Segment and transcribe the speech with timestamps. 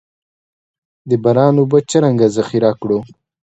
[1.09, 2.99] د باران اوبه څنګه ذخیره کړو؟